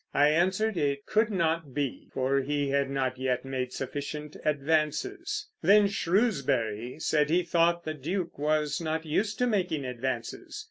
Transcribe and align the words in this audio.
I 0.15 0.29
answered 0.29 0.77
it 0.77 1.05
could 1.05 1.29
not 1.29 1.75
be, 1.75 2.07
for 2.11 2.39
he 2.41 2.69
had 2.69 2.89
not 2.89 3.19
yet 3.19 3.45
made 3.45 3.71
sufficient 3.71 4.35
advances; 4.43 5.47
then 5.61 5.85
Shrewsbury 5.87 6.95
said 6.97 7.29
he 7.29 7.43
thought 7.43 7.83
the 7.83 7.93
Duke 7.93 8.39
was 8.39 8.81
not 8.81 9.05
used 9.05 9.37
to 9.37 9.45
make 9.45 9.71
advances. 9.71 10.59